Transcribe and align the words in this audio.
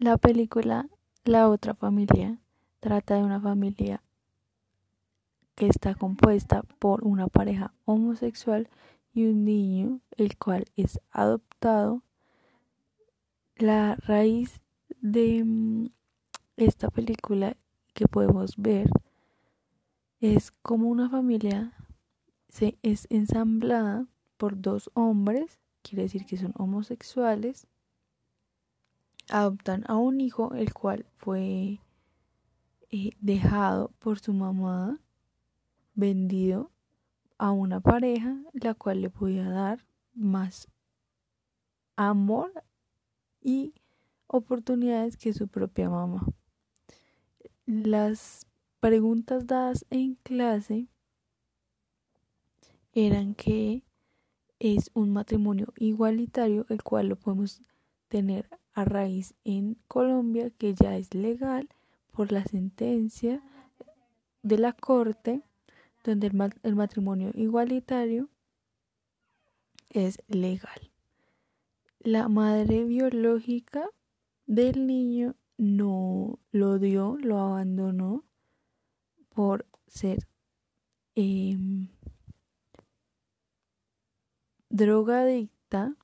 La 0.00 0.16
película 0.16 0.88
La 1.24 1.48
otra 1.48 1.74
familia 1.74 2.38
trata 2.78 3.16
de 3.16 3.24
una 3.24 3.40
familia 3.40 4.00
que 5.56 5.66
está 5.66 5.96
compuesta 5.96 6.62
por 6.78 7.02
una 7.02 7.26
pareja 7.26 7.74
homosexual 7.84 8.68
y 9.12 9.26
un 9.26 9.44
niño, 9.44 9.98
el 10.16 10.38
cual 10.38 10.66
es 10.76 11.00
adoptado. 11.10 12.04
La 13.56 13.96
raíz 13.96 14.60
de 15.00 15.42
mm, 15.44 15.88
esta 16.56 16.90
película 16.90 17.56
que 17.92 18.06
podemos 18.06 18.56
ver 18.56 18.88
es 20.20 20.52
como 20.62 20.90
una 20.90 21.10
familia 21.10 21.72
se 22.48 22.78
es 22.84 23.08
ensamblada 23.10 24.06
por 24.36 24.60
dos 24.60 24.92
hombres, 24.94 25.58
quiere 25.82 26.04
decir 26.04 26.24
que 26.24 26.36
son 26.36 26.52
homosexuales, 26.56 27.66
adoptan 29.28 29.84
a 29.86 29.96
un 29.96 30.20
hijo 30.20 30.54
el 30.54 30.72
cual 30.72 31.06
fue 31.16 31.80
eh, 32.90 33.10
dejado 33.20 33.90
por 33.98 34.18
su 34.18 34.32
mamá, 34.32 35.00
vendido 35.94 36.70
a 37.38 37.52
una 37.52 37.80
pareja 37.80 38.36
la 38.52 38.74
cual 38.74 39.02
le 39.02 39.10
podía 39.10 39.48
dar 39.48 39.84
más 40.14 40.68
amor 41.96 42.52
y 43.40 43.74
oportunidades 44.26 45.16
que 45.16 45.32
su 45.32 45.48
propia 45.48 45.90
mamá. 45.90 46.26
Las 47.66 48.46
preguntas 48.80 49.46
dadas 49.46 49.84
en 49.90 50.14
clase 50.16 50.88
eran 52.92 53.34
que 53.34 53.84
es 54.58 54.90
un 54.94 55.10
matrimonio 55.10 55.72
igualitario, 55.76 56.66
el 56.68 56.82
cual 56.82 57.08
lo 57.08 57.16
podemos 57.16 57.60
tener 58.08 58.48
a 58.78 58.84
raíz 58.84 59.34
en 59.42 59.74
Colombia, 59.88 60.50
que 60.50 60.72
ya 60.72 60.96
es 60.96 61.12
legal 61.12 61.68
por 62.12 62.30
la 62.30 62.44
sentencia 62.44 63.42
de 64.44 64.56
la 64.56 64.72
Corte, 64.72 65.42
donde 66.04 66.30
el, 66.62 66.76
matrimonio 66.76 67.32
igualitario 67.34 68.28
es 69.90 70.22
legal. 70.28 70.92
La 71.98 72.28
madre 72.28 72.84
biológica 72.84 73.90
del 74.46 74.86
niño 74.86 75.34
no 75.56 76.38
lo 76.52 76.78
dio, 76.78 77.16
lo 77.18 77.40
abandonó 77.40 78.24
por 79.30 79.66
ser 79.88 80.28
em, 81.16 81.88
drogadicta 84.68 85.96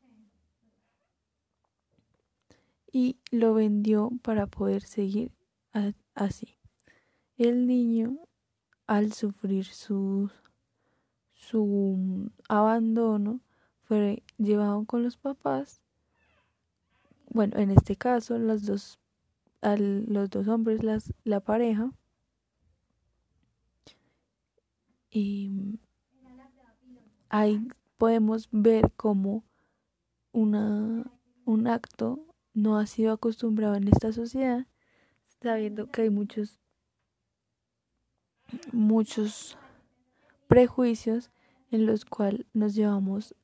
y 2.94 3.18
lo 3.32 3.54
vendió 3.54 4.12
para 4.22 4.46
poder 4.46 4.82
seguir 4.82 5.32
así. 6.14 6.56
El 7.36 7.66
niño, 7.66 8.20
al 8.86 9.12
sufrir 9.12 9.64
su, 9.64 10.30
su 11.32 12.30
abandono, 12.48 13.40
fue 13.82 14.22
llevado 14.38 14.84
con 14.84 15.02
los 15.02 15.16
papás. 15.16 15.82
Bueno, 17.30 17.58
en 17.58 17.72
este 17.72 17.96
caso, 17.96 18.38
los 18.38 18.64
dos, 18.64 19.00
los 19.60 20.30
dos 20.30 20.46
hombres, 20.46 20.84
las, 20.84 21.12
la 21.24 21.40
pareja, 21.40 21.90
y 25.10 25.80
ahí 27.28 27.66
podemos 27.96 28.48
ver 28.52 28.92
cómo 28.96 29.42
una, 30.30 31.10
un 31.44 31.66
acto 31.66 32.24
no 32.54 32.78
ha 32.78 32.86
sido 32.86 33.12
acostumbrado 33.12 33.74
en 33.74 33.88
esta 33.88 34.12
sociedad, 34.12 34.66
sabiendo 35.42 35.90
que 35.90 36.02
hay 36.02 36.10
muchos, 36.10 36.60
muchos 38.72 39.58
prejuicios 40.46 41.30
en 41.70 41.86
los 41.86 42.04
cuales 42.04 42.46
nos 42.54 42.74
llevamos 42.74 43.34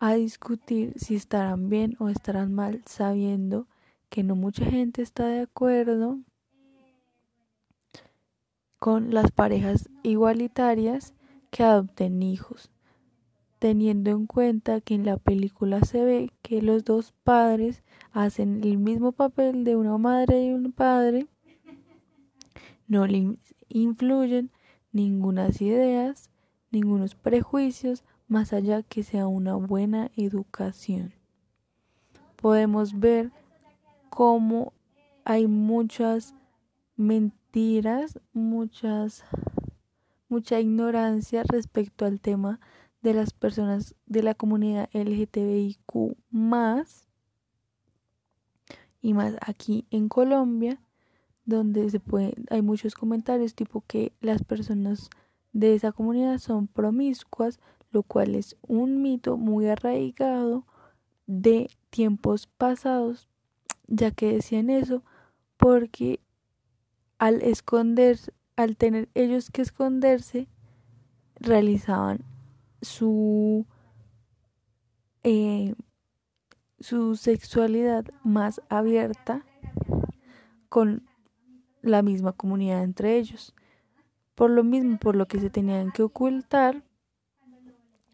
a 0.00 0.14
discutir 0.14 0.94
si 0.96 1.14
estarán 1.14 1.68
bien 1.68 1.96
o 1.98 2.08
estarán 2.08 2.52
mal, 2.52 2.82
sabiendo 2.86 3.68
que 4.08 4.22
no 4.22 4.34
mucha 4.36 4.64
gente 4.64 5.02
está 5.02 5.26
de 5.26 5.40
acuerdo 5.40 6.18
con 8.78 9.14
las 9.14 9.30
parejas 9.30 9.88
igualitarias 10.02 11.14
que 11.50 11.62
adopten 11.62 12.22
hijos, 12.22 12.70
teniendo 13.64 14.10
en 14.10 14.26
cuenta 14.26 14.82
que 14.82 14.92
en 14.92 15.06
la 15.06 15.16
película 15.16 15.80
se 15.80 16.04
ve 16.04 16.30
que 16.42 16.60
los 16.60 16.84
dos 16.84 17.14
padres 17.24 17.82
hacen 18.12 18.62
el 18.62 18.76
mismo 18.76 19.12
papel 19.12 19.64
de 19.64 19.74
una 19.74 19.96
madre 19.96 20.44
y 20.44 20.52
un 20.52 20.70
padre, 20.70 21.28
no 22.86 23.06
le 23.06 23.38
influyen 23.70 24.50
ningunas 24.92 25.62
ideas, 25.62 26.28
ningunos 26.72 27.14
prejuicios, 27.14 28.04
más 28.28 28.52
allá 28.52 28.82
que 28.82 29.02
sea 29.02 29.28
una 29.28 29.54
buena 29.54 30.10
educación. 30.14 31.14
Podemos 32.36 33.00
ver 33.00 33.32
cómo 34.10 34.74
hay 35.24 35.46
muchas 35.46 36.34
mentiras 36.96 38.20
muchas, 38.34 39.24
mucha 40.28 40.60
ignorancia 40.60 41.44
respecto 41.44 42.04
al 42.04 42.20
tema 42.20 42.60
de 43.04 43.12
las 43.12 43.34
personas 43.34 43.94
de 44.06 44.22
la 44.22 44.34
comunidad 44.34 44.88
LGTBIQ 44.94 46.16
más 46.30 47.06
y 49.02 49.12
más 49.12 49.36
aquí 49.42 49.86
en 49.90 50.08
Colombia 50.08 50.80
donde 51.44 51.90
se 51.90 52.00
puede, 52.00 52.34
hay 52.48 52.62
muchos 52.62 52.94
comentarios 52.94 53.54
tipo 53.54 53.84
que 53.86 54.14
las 54.22 54.42
personas 54.42 55.10
de 55.52 55.74
esa 55.74 55.92
comunidad 55.92 56.38
son 56.38 56.66
promiscuas, 56.66 57.60
lo 57.92 58.02
cual 58.02 58.34
es 58.34 58.56
un 58.62 59.02
mito 59.02 59.36
muy 59.36 59.68
arraigado 59.68 60.64
de 61.26 61.68
tiempos 61.90 62.46
pasados, 62.46 63.28
ya 63.86 64.12
que 64.12 64.32
decían 64.32 64.70
eso 64.70 65.02
porque 65.58 66.20
al 67.18 67.42
esconder, 67.42 68.18
al 68.56 68.78
tener 68.78 69.10
ellos 69.12 69.50
que 69.50 69.60
esconderse, 69.60 70.48
realizaban 71.36 72.24
su, 72.84 73.66
eh, 75.22 75.74
su 76.78 77.16
sexualidad 77.16 78.04
más 78.22 78.60
abierta 78.68 79.44
con 80.68 81.06
la 81.82 82.02
misma 82.02 82.32
comunidad 82.32 82.82
entre 82.82 83.18
ellos. 83.18 83.54
Por 84.34 84.50
lo 84.50 84.64
mismo, 84.64 84.98
por 84.98 85.16
lo 85.16 85.26
que 85.26 85.38
se 85.38 85.50
tenían 85.50 85.92
que 85.92 86.02
ocultar, 86.02 86.82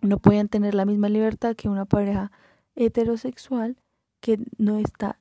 no 0.02 0.18
podían 0.18 0.48
tener 0.48 0.74
la 0.74 0.84
misma 0.84 1.08
libertad 1.08 1.56
que 1.56 1.68
una 1.68 1.84
pareja 1.84 2.32
heterosexual 2.74 3.76
que 4.20 4.38
no 4.58 4.78
está 4.78 5.20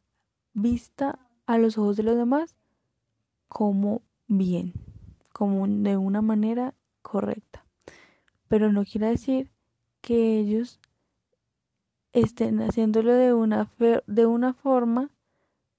vista 0.54 1.20
a 1.46 1.58
los 1.58 1.78
ojos 1.78 1.98
de 1.98 2.04
los 2.04 2.16
demás 2.16 2.56
como 3.48 4.04
bien, 4.28 4.74
como 5.34 5.68
de 5.68 5.98
una 5.98 6.22
manera 6.22 6.76
correcta. 7.02 7.66
Pero 8.50 8.74
no 8.74 8.84
quiere 8.84 9.08
decir 9.08 9.50
que 10.02 10.38
ellos 10.38 10.82
estén 12.12 12.60
haciéndolo 12.60 13.14
de 13.14 13.34
una, 13.34 13.72
de 14.08 14.26
una 14.26 14.54
forma 14.54 15.10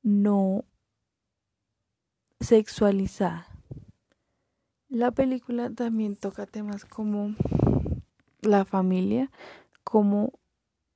no 0.02 0.64
sexualizada. 2.40 3.46
La 4.88 5.10
película 5.10 5.68
también 5.68 6.16
toca 6.16 6.46
temas 6.46 6.86
como 6.86 7.34
la 8.40 8.64
familia, 8.64 9.30
como 9.84 10.32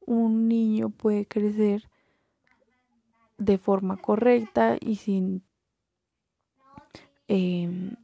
un 0.00 0.48
niño 0.48 0.88
puede 0.88 1.26
crecer 1.26 1.90
de 3.36 3.58
forma 3.58 3.98
correcta 3.98 4.78
y 4.80 4.96
sin 4.96 5.44
Em, 7.26 7.96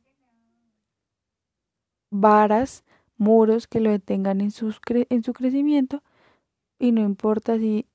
varas, 2.10 2.84
muros 3.20 3.66
que 3.66 3.80
lo 3.80 3.90
detengan 3.90 4.40
en, 4.40 4.50
sus 4.50 4.80
en 4.88 5.22
su 5.22 5.32
crecimiento 5.34 6.02
y 6.78 6.92
no 6.92 7.02
importa 7.02 7.58
si 7.58 7.86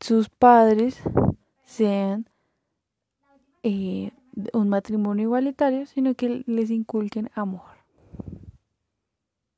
sus 0.00 0.30
padres 0.30 1.00
sean 1.64 2.26
eh, 3.62 4.10
un 4.54 4.70
matrimonio 4.70 5.24
igualitario, 5.24 5.84
sino 5.86 6.14
que 6.14 6.42
les 6.46 6.70
inculquen 6.70 7.30
amor. 7.34 7.79